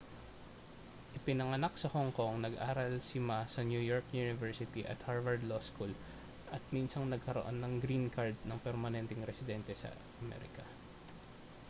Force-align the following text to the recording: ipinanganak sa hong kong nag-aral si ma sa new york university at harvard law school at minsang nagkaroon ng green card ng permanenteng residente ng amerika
ipinanganak 1.17 1.73
sa 1.77 1.91
hong 1.93 2.09
kong 2.17 2.35
nag-aral 2.45 2.93
si 3.09 3.17
ma 3.27 3.39
sa 3.53 3.61
new 3.71 3.77
york 3.91 4.01
university 4.23 4.81
at 4.91 4.97
harvard 5.07 5.41
law 5.49 5.61
school 5.69 5.93
at 6.55 6.63
minsang 6.73 7.05
nagkaroon 7.07 7.57
ng 7.61 7.73
green 7.83 8.05
card 8.15 8.33
ng 8.49 8.57
permanenteng 8.65 9.27
residente 9.29 9.73
ng 9.87 9.93
amerika 10.25 10.65